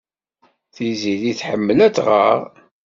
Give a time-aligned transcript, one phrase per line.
[0.75, 2.39] Tiziri tḥemmel ad tɣer.